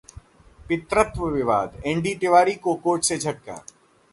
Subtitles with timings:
[0.69, 3.63] पितृत्व विवाद: एनडी तिवारी को कोर्ट से झटका